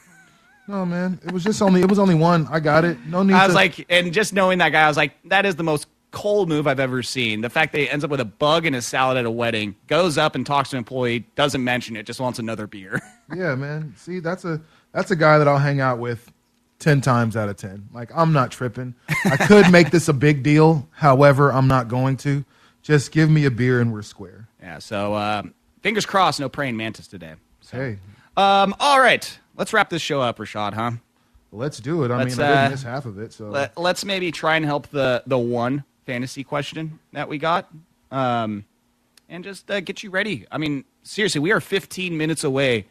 [0.68, 1.20] No, man.
[1.24, 1.80] It was just only.
[1.80, 2.48] It was only one.
[2.50, 2.98] I got it.
[3.06, 3.34] No need.
[3.34, 5.62] I was to, like, and just knowing that guy, I was like, that is the
[5.62, 7.40] most cold move I've ever seen.
[7.40, 9.76] The fact that he ends up with a bug in his salad at a wedding,
[9.86, 13.00] goes up and talks to an employee, doesn't mention it, just wants another beer.
[13.36, 13.94] yeah, man.
[13.96, 14.60] See, that's a
[14.92, 16.32] that's a guy that I'll hang out with
[16.78, 17.88] ten times out of ten.
[17.92, 18.94] Like I'm not tripping.
[19.24, 20.88] I could make this a big deal.
[20.92, 22.44] However, I'm not going to.
[22.82, 24.46] Just give me a beer and we're square.
[24.62, 27.34] yeah, so um, fingers crossed, no praying mantis today.
[27.70, 27.98] Hey,
[28.36, 30.92] Um, all right, let's wrap this show up, Rashad, huh?
[31.50, 32.12] let's do it.
[32.12, 34.54] I Let's, mean, I didn't uh, miss half of it, so Let, let's maybe try
[34.56, 37.68] and help the the one fantasy question that we got,
[38.12, 38.64] um,
[39.28, 40.46] and just uh, get you ready.
[40.52, 42.86] I mean, seriously, we are 15 minutes away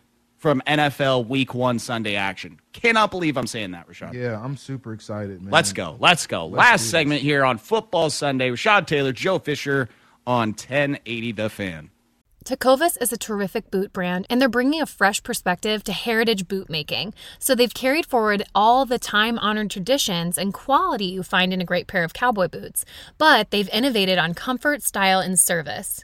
[0.45, 2.59] from NFL Week One Sunday action.
[2.71, 4.13] Cannot believe I'm saying that, Rashad.
[4.13, 5.49] yeah, I'm super excited, man.
[5.49, 5.97] Let's go.
[5.99, 6.45] Let's go.
[6.45, 6.91] Let's do Last this.
[6.91, 8.51] segment here on Football Sunday.
[8.51, 9.89] Rashad Taylor, Joe Fisher
[10.27, 11.89] on 1080 The Fan.
[12.45, 16.69] Tecovas is a terrific boot brand, and they're bringing a fresh perspective to heritage boot
[16.69, 17.15] making.
[17.39, 21.65] So they've carried forward all the time honored traditions and quality you find in a
[21.65, 22.85] great pair of cowboy boots,
[23.17, 26.03] but they've innovated on comfort, style, and service.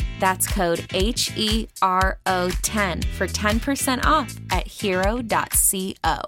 [0.21, 6.19] That's code H E R O 10 for 10% off at hero.co.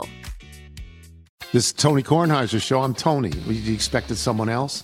[1.51, 2.81] This is Tony Kornheiser show.
[2.81, 3.29] I'm Tony.
[3.29, 4.83] You expected someone else?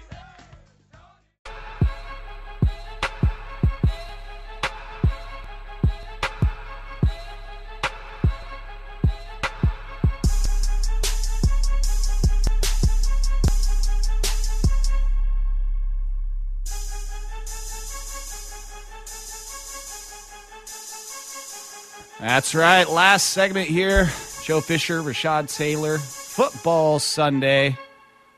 [22.41, 22.89] That's right.
[22.89, 24.09] Last segment here.
[24.43, 27.77] Joe Fisher, Rashad Taylor, Football Sunday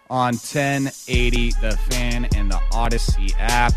[0.09, 3.71] on 1080 The Fan and the Odyssey app.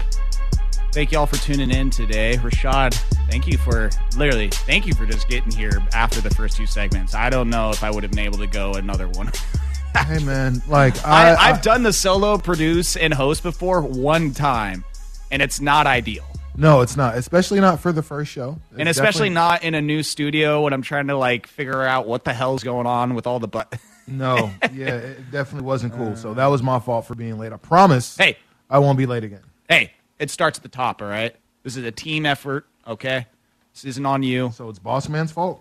[0.93, 2.39] Thank you all for tuning in today.
[2.39, 2.95] Rashad,
[3.31, 7.15] thank you for literally, thank you for just getting here after the first two segments.
[7.15, 9.31] I don't know if I would have been able to go another one.
[10.09, 10.61] hey, man.
[10.67, 14.85] Like, I, I, I've done the solo produce and host before one time,
[15.31, 16.27] and it's not ideal.
[16.57, 17.17] No, it's not.
[17.17, 18.59] Especially not for the first show.
[18.71, 22.07] It's and especially not in a new studio when I'm trying to like figure out
[22.07, 23.75] what the hell's going on with all the but.
[24.09, 26.15] No, yeah, it definitely wasn't cool.
[26.15, 27.53] So that was my fault for being late.
[27.53, 28.17] I promise.
[28.17, 28.37] Hey,
[28.71, 29.43] I won't be late again.
[29.69, 31.03] hey, it starts at the top.
[31.03, 31.35] All right,
[31.65, 32.69] this is a team effort.
[32.87, 33.27] Okay,
[33.75, 34.53] this isn't on you.
[34.55, 35.61] So it's boss man's fault.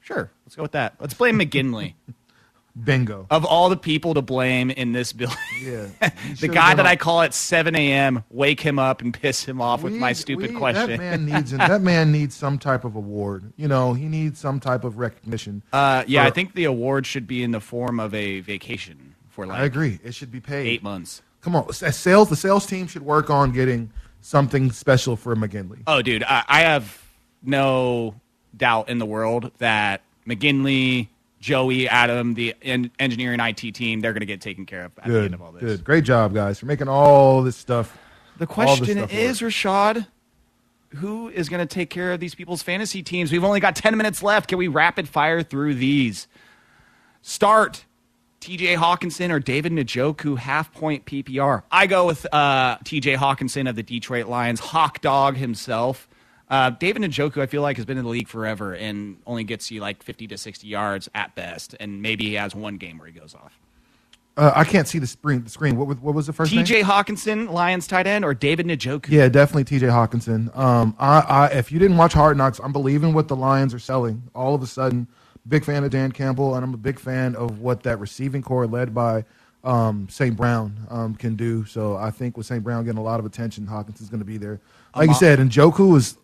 [0.00, 0.94] Sure, let's go with that.
[1.00, 1.92] Let's blame McGinley.
[2.80, 3.26] Bingo.
[3.30, 5.88] Of all the people to blame in this building, Yeah.
[6.40, 9.82] the guy that I call at 7 a.m., wake him up and piss him off
[9.82, 10.90] with my stupid we- question.
[10.90, 13.52] That man needs that man needs some type of award.
[13.56, 15.62] You know, he needs some type of recognition.
[15.72, 19.14] uh, yeah, for- I think the award should be in the form of a vacation
[19.28, 19.98] for like I agree.
[20.02, 20.66] It should be paid.
[20.66, 21.20] eight months.
[21.42, 22.28] Come on, sales.
[22.30, 25.80] The sales team should work on getting something special for McGinley.
[25.86, 27.02] Oh, dude, I, I have
[27.42, 28.14] no
[28.56, 31.08] doubt in the world that McGinley,
[31.42, 35.08] Joey, Adam, the en- engineering IT team, they're going to get taken care of at
[35.08, 35.60] the end of all this.
[35.60, 37.98] good, great job, guys, for making all this stuff.
[38.38, 40.06] The question stuff is, Rashad,
[40.90, 43.32] who is going to take care of these people's fantasy teams?
[43.32, 44.48] We've only got 10 minutes left.
[44.48, 46.28] Can we rapid fire through these?
[47.22, 47.86] Start
[48.40, 51.64] TJ Hockenson or David Njoku, half point PPR.
[51.72, 56.08] I go with uh, TJ Hockenson of the Detroit Lions, Hawk Dog himself.
[56.52, 59.70] Uh, David Njoku, I feel like, has been in the league forever and only gets
[59.70, 61.74] you like 50 to 60 yards at best.
[61.80, 63.58] And maybe he has one game where he goes off.
[64.36, 65.44] Uh, I can't see the screen.
[65.44, 65.76] The screen.
[65.78, 66.64] What, was- what was the first name?
[66.66, 69.08] TJ Hockenson, Lions tight end, or David Njoku?
[69.08, 69.86] Yeah, definitely T.J.
[69.86, 70.54] Hockenson.
[70.56, 73.78] Um, I, I, if you didn't watch Hard Knocks, I'm believing what the Lions are
[73.78, 74.22] selling.
[74.34, 75.06] All of a sudden,
[75.48, 78.66] big fan of Dan Campbell, and I'm a big fan of what that receiving corps
[78.66, 79.24] led by
[79.64, 80.36] um, St.
[80.36, 81.64] Brown um, can do.
[81.64, 82.62] So I think with St.
[82.62, 84.60] Brown getting a lot of attention, Hockenson's going to be there.
[84.94, 86.16] Like you said, Njoku is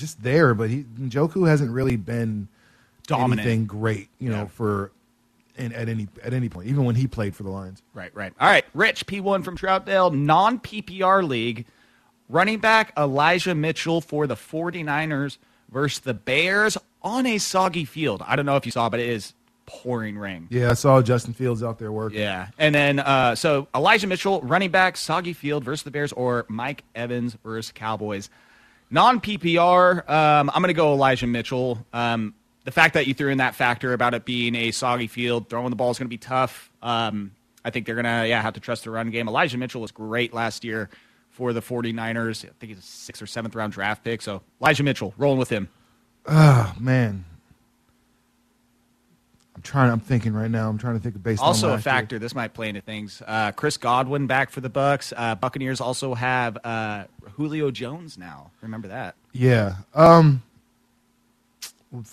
[0.00, 2.48] just there, but he Njoku hasn't really been
[3.06, 3.40] Dominant.
[3.40, 4.46] anything great, you know, Yeah.
[4.46, 4.92] for
[5.56, 7.82] in, at any at any point, even when he played for the Lions.
[7.94, 8.32] Right, right.
[8.40, 11.66] All right, Rich, P1 from Troutdale, non PPR league.
[12.30, 15.38] Running back Elijah Mitchell for the 49ers
[15.72, 18.22] versus the Bears on a soggy field.
[18.26, 19.32] I don't know if you saw, but it is
[19.64, 20.46] pouring rain.
[20.50, 22.20] Yeah, I saw Justin Fields out there working.
[22.20, 22.48] Yeah.
[22.58, 26.84] And then, uh, so Elijah Mitchell, running back, soggy field versus the Bears, or Mike
[26.94, 28.28] Evans versus Cowboys.
[28.90, 31.84] Non PPR, um, I'm going to go Elijah Mitchell.
[31.92, 32.34] Um,
[32.64, 35.70] the fact that you threw in that factor about it being a soggy field, throwing
[35.70, 36.70] the ball is going to be tough.
[36.82, 37.32] Um,
[37.64, 39.28] I think they're going to yeah have to trust the run game.
[39.28, 40.88] Elijah Mitchell was great last year
[41.30, 42.44] for the 49ers.
[42.44, 44.22] I think he's a sixth or seventh round draft pick.
[44.22, 45.68] So Elijah Mitchell, rolling with him.
[46.26, 47.24] Oh man,
[49.58, 49.90] I'm trying.
[49.90, 50.68] I'm thinking right now.
[50.68, 51.92] I'm trying to think of based Also a last year.
[51.92, 52.18] factor.
[52.20, 53.20] This might play into things.
[53.26, 55.12] Uh, Chris Godwin back for the Bucs.
[55.16, 58.52] Uh, Buccaneers also have uh, Julio Jones now.
[58.62, 59.16] Remember that.
[59.32, 59.74] Yeah.
[59.96, 60.42] Um.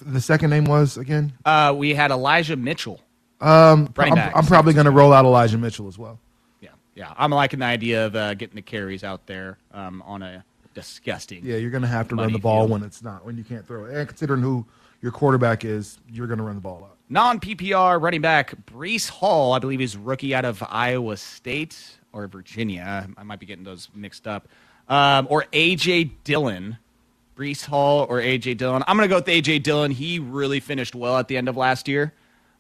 [0.02, 1.34] The second name was again.
[1.46, 3.00] Uh, we had Elijah Mitchell.
[3.40, 3.94] Um.
[3.96, 4.18] I'm.
[4.18, 6.18] I'm probably going to roll out Elijah Mitchell as well.
[6.62, 7.14] Yeah, yeah.
[7.16, 10.44] I'm liking the idea of uh, getting the carries out there um, on a
[10.74, 11.46] disgusting.
[11.46, 12.72] Yeah, you're going to have to run the ball field.
[12.72, 13.96] when it's not when you can't throw it.
[13.96, 14.66] And considering who
[15.04, 16.95] your quarterback is, you're going to run the ball out.
[17.08, 21.78] Non PPR running back Breece Hall, I believe he's rookie out of Iowa State
[22.12, 23.08] or Virginia.
[23.16, 24.48] I might be getting those mixed up.
[24.88, 26.78] Um, or AJ Dillon.
[27.36, 28.84] Breece Hall or AJ Dillon.
[28.88, 29.92] I'm going to go with AJ Dillon.
[29.92, 32.14] He really finished well at the end of last year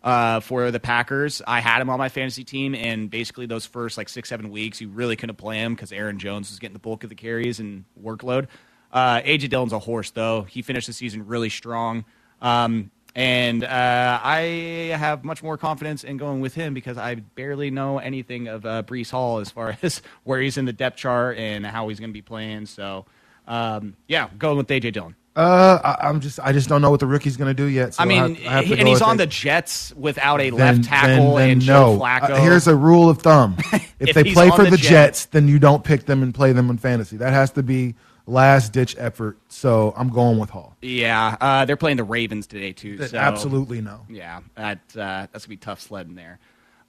[0.03, 1.41] uh, for the Packers.
[1.47, 4.81] I had him on my fantasy team, and basically those first like six, seven weeks,
[4.81, 7.59] you really couldn't play him because Aaron Jones was getting the bulk of the carries
[7.59, 8.47] and workload.
[8.91, 10.43] Uh, AJ Dillon's a horse, though.
[10.43, 12.03] He finished the season really strong.
[12.41, 17.71] Um, and uh, I have much more confidence in going with him because I barely
[17.71, 21.37] know anything of uh, Breece Hall as far as where he's in the depth chart
[21.37, 22.65] and how he's going to be playing.
[22.65, 23.05] So,
[23.47, 25.15] um, yeah, going with AJ Dillon.
[25.35, 27.93] Uh, I, I'm just I just don't know what the rookie's going to do yet.
[27.95, 29.17] So I mean, have- I have and he's on it.
[29.17, 31.99] the Jets without a Then- left tackle then- then and Joe no.
[31.99, 32.29] Flacco.
[32.31, 35.25] Uh, here's a rule of thumb: if, If they play for the the Jets- Jets,
[35.25, 37.17] then you don't pick them and play them in fantasy.
[37.17, 37.95] That has to be
[38.27, 39.37] last ditch effort.
[39.49, 40.75] So I'm going with Hall.
[40.81, 43.05] Yeah, uh, they're playing the Ravens today too.
[43.07, 44.01] So absolutely no.
[44.09, 46.39] Yeah, that uh, that's gonna be tough sledding there.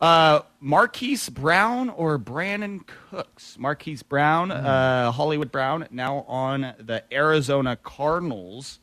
[0.00, 3.56] Uh, Marquise Brown or Brandin Cooks?
[3.58, 4.66] Marquise Brown, Hmm.
[4.66, 8.78] uh, Hollywood Brown, now on the Arizona Cardinals.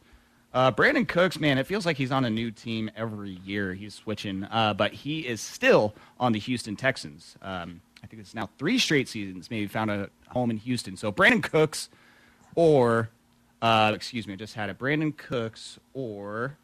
[0.56, 3.74] Uh, Brandin Cooks, man, it feels like he's on a new team every year.
[3.74, 7.36] He's switching, uh, but he is still on the Houston Texans.
[7.42, 10.96] Um, I think it's now three straight seasons, maybe found a home in Houston.
[10.98, 11.90] So Brandin Cooks,
[12.56, 13.10] or
[13.62, 14.78] uh, excuse me, I just had it.
[14.78, 16.58] Brandin Cooks or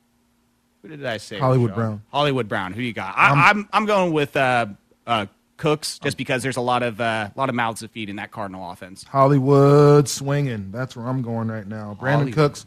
[0.81, 1.39] who did I say?
[1.39, 1.75] Hollywood?
[1.75, 2.01] Brown.
[2.11, 2.73] Hollywood Brown.
[2.73, 3.13] Who you got?
[3.17, 4.67] I, I'm I'm going with uh,
[5.05, 5.25] uh,
[5.57, 8.31] Cooks just because there's a lot of uh, lot of mouths to feed in that
[8.31, 9.03] Cardinal offense.
[9.03, 10.71] Hollywood swinging.
[10.71, 11.97] That's where I'm going right now.
[11.99, 12.35] Brandon Hollywood.
[12.35, 12.65] Cooks,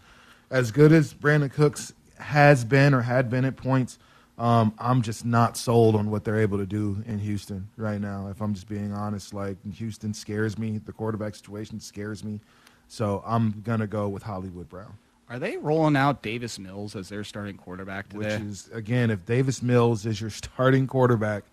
[0.51, 3.99] as good as Brandin Cooks has been or had been at points,
[4.39, 8.29] um, I'm just not sold on what they're able to do in Houston right now.
[8.29, 10.79] If I'm just being honest, like Houston scares me.
[10.79, 12.41] The quarterback situation scares me.
[12.93, 14.99] So I'm gonna go with Hollywood Brown.
[15.30, 18.36] Are they rolling out Davis Mills as their starting quarterback today?
[18.36, 21.45] Which is again, if Davis Mills is your starting quarterback,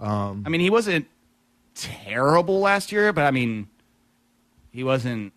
[0.00, 1.06] um, I mean, he wasn't
[1.74, 3.68] terrible last year, but I mean,
[4.72, 5.34] he wasn't.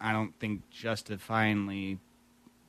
[0.00, 1.98] I don't think justifyingly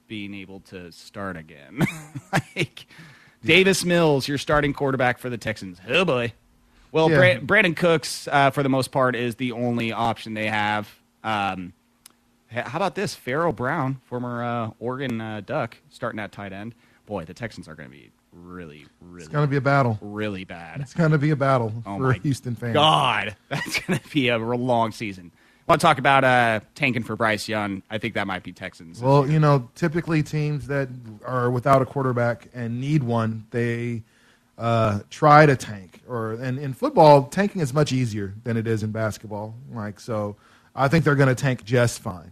[0.08, 1.80] being able to start again.
[2.56, 2.86] like
[3.44, 5.80] Davis Mills, your starting quarterback for the Texans.
[5.90, 6.34] Oh boy.
[6.92, 7.40] Well, Yeah.
[7.40, 10.88] Brandin Cooks, uh, for the most part, is the only option they have.
[11.24, 11.74] Um,
[12.52, 13.16] how about this?
[13.16, 16.76] Pharaoh Brown, former uh, Oregon uh, Duck, starting at tight end.
[17.06, 19.24] Boy, the Texans are going to be really, really.
[19.24, 19.98] it's gonna be a battle.
[20.02, 20.82] really bad.
[20.82, 22.74] It's gonna be a battle Oh for Houston fans.
[22.74, 25.32] God, that's going to be a long season.
[25.68, 27.84] Want to talk about uh, tanking for Bryce Young?
[27.92, 29.02] I think that might be Texans.
[29.02, 30.90] Well, you know, typically teams that
[31.24, 34.02] are without a quarterback and need one, they
[34.58, 36.02] uh, try to tank.
[36.08, 39.54] Or and in football, tanking is much easier than it is in basketball.
[39.72, 40.38] Like so,
[40.76, 42.32] I think they're going to tank just fine.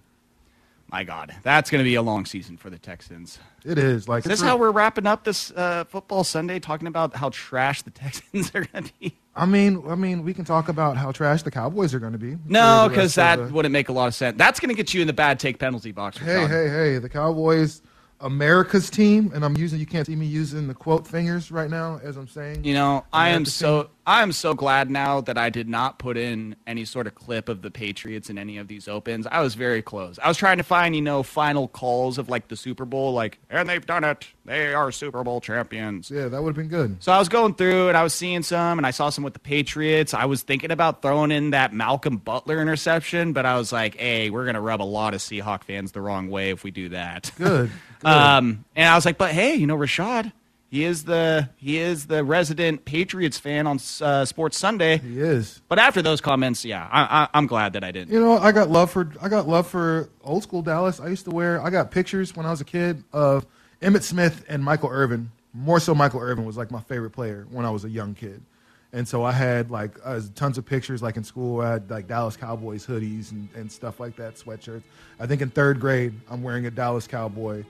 [0.89, 3.39] My God, that's going to be a long season for the Texans.
[3.65, 7.15] It is like Is this how we're wrapping up this uh, football Sunday, talking about
[7.15, 9.17] how trash the Texans are going to be?
[9.35, 12.17] I mean, I mean, we can talk about how trash the Cowboys are going to
[12.17, 12.37] be.
[12.45, 14.37] No, because that the- wouldn't make a lot of sense.
[14.37, 16.17] That's going to get you in the bad take penalty box.
[16.17, 16.97] Hey, hey, hey!
[16.99, 17.81] The Cowboys,
[18.21, 19.79] America's team, and I'm using.
[19.79, 22.63] You can't see me using the quote fingers right now as I'm saying.
[22.63, 26.15] You know, I am America's so am so glad now that I did not put
[26.15, 29.27] in any sort of clip of the Patriots in any of these opens.
[29.27, 30.17] I was very close.
[30.23, 33.37] I was trying to find, you know, final calls of like the Super Bowl, like,
[33.49, 34.27] and they've done it.
[34.45, 36.09] They are Super Bowl champions.
[36.09, 37.03] Yeah, that would have been good.
[37.03, 39.33] So I was going through and I was seeing some, and I saw some with
[39.33, 40.13] the Patriots.
[40.13, 44.29] I was thinking about throwing in that Malcolm Butler interception, but I was like, hey,
[44.29, 47.31] we're gonna rub a lot of Seahawk fans the wrong way if we do that.
[47.37, 47.71] Good.
[47.99, 48.07] good.
[48.07, 50.31] Um, and I was like, but hey, you know, Rashad,
[50.69, 54.97] he is the he is the resident Patriots fan on uh, Sports Sunday.
[54.97, 55.61] he is.
[55.69, 58.13] But after those comments, yeah, I, I, I'm glad that I didn't.
[58.13, 60.99] You know, I got love for I got love for old school Dallas.
[60.99, 61.61] I used to wear.
[61.61, 63.45] I got pictures when I was a kid of
[63.81, 65.31] Emmitt Smith and Michael Irvin.
[65.53, 68.43] More so, Michael Irvin was like my favorite player when I was a young kid,
[68.91, 71.01] and so I had like uh, tons of pictures.
[71.01, 74.83] Like in school, I had like Dallas Cowboys hoodies and, and stuff like that, sweatshirts.
[75.19, 77.63] I think in third grade, I'm wearing a Dallas Cowboy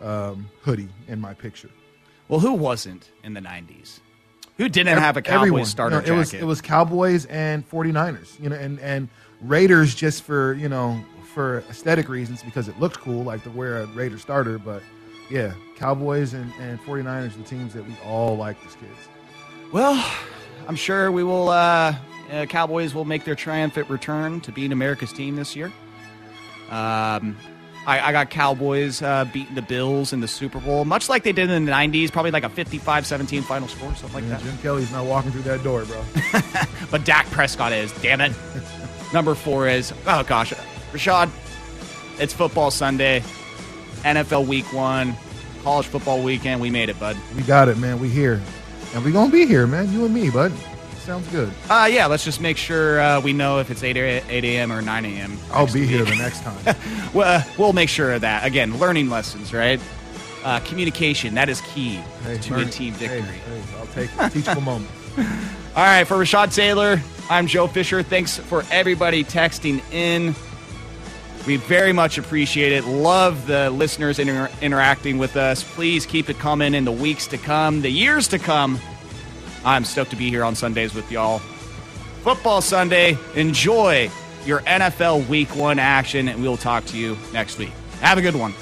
[0.00, 1.70] um, hoodie in my picture.
[2.28, 4.00] Well, who wasn't in the '90s?
[4.56, 5.64] Who didn't have a Cowboys Everyone.
[5.64, 9.08] starter You know, it was it was Cowboys and 49ers, you know, and and
[9.40, 11.04] Raiders just for you know
[11.34, 14.58] for aesthetic reasons because it looked cool, like to wear a Raider starter.
[14.58, 14.82] But
[15.28, 18.92] yeah, Cowboys and and 49ers, the teams that we all liked as kids.
[19.72, 20.04] Well,
[20.68, 21.48] I'm sure we will.
[21.48, 21.96] Uh,
[22.32, 25.72] uh, Cowboys will make their triumphant return to being America's team this year.
[26.70, 27.36] Um,
[27.86, 31.32] I, I got Cowboys uh, beating the Bills in the Super Bowl, much like they
[31.32, 34.42] did in the '90s, probably like a 55-17 final score, something like Yeah, that.
[34.42, 36.02] Jim Kelly's not walking through that door, bro.
[36.90, 37.92] But Dak Prescott is.
[38.00, 38.32] Damn it.
[39.12, 39.92] Number four is.
[40.06, 40.52] Oh gosh,
[40.92, 41.30] Rashad.
[42.20, 43.20] It's football Sunday,
[44.02, 45.14] NFL week one,
[45.62, 46.60] college football weekend.
[46.60, 47.16] We made it, bud.
[47.36, 47.98] We got it, man.
[47.98, 48.40] We here.
[48.94, 49.92] And we going to be here, man.
[49.92, 50.52] You and me, bud.
[51.04, 51.52] Sounds good.
[51.68, 54.72] Uh, yeah, let's just make sure uh, we know if it's 8, 8 a.m.
[54.72, 55.36] or 9 a.m.
[55.52, 56.76] I'll be here the next time.
[57.12, 58.46] well, uh, we'll make sure of that.
[58.46, 59.78] Again, learning lessons, right?
[60.44, 63.20] Uh, communication, that is key Hey, to a team victory.
[63.20, 64.30] hey, I'll take it.
[64.32, 64.90] Teachable moment.
[65.76, 68.02] All right, for Rashad Taylor, I'm Joe Fisher.
[68.02, 70.34] Thanks for everybody texting in.
[71.46, 72.84] We very much appreciate it.
[72.84, 75.62] Love the listeners inter- interacting with us.
[75.62, 78.78] Please keep it coming in the weeks to come, the years to come.
[79.64, 81.38] I'm stoked to be here on Sundays with y'all.
[82.22, 83.16] Football Sunday.
[83.34, 84.10] Enjoy
[84.44, 87.72] your NFL Week One action, and we'll talk to you next week.
[88.00, 88.52] Have a good one.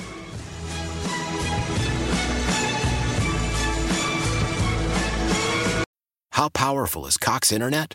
[6.33, 7.95] How powerful is Cox Internet?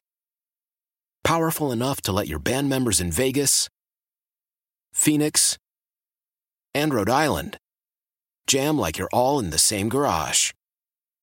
[1.24, 3.68] Powerful enough to let your band members in Vegas,
[4.94, 5.58] Phoenix,
[6.74, 7.58] and Rhode Island
[8.48, 10.52] jam like you're all in the same garage.